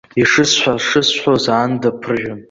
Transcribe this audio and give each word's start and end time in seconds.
Ишысҳәа-шысҳәоз, 0.21 1.43
аанда 1.55 1.89
ԥыржәан. 2.01 2.39